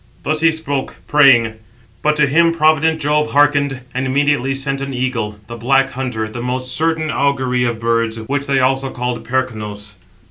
Thus 0.23 0.41
he 0.41 0.49
spoke, 0.49 0.95
praying; 1.07 1.57
but 2.01 2.15
to 2.15 2.25
him 2.25 2.51
provident 2.53 2.99
Jove 2.99 3.33
hearkened, 3.33 3.81
and 3.93 4.07
immediately 4.07 4.55
sent 4.55 4.81
an 4.81 4.95
eagle, 4.95 5.37
the 5.45 5.55
Black 5.57 5.91
Hunter, 5.91 6.27
the 6.27 6.41
most 6.41 6.75
certain 6.75 7.11
augury 7.11 7.65
of 7.65 7.79
birds, 7.79 8.17
which 8.21 8.47
they 8.47 8.59
also 8.59 8.89
call 8.89 9.15
Percnos. 9.19 9.93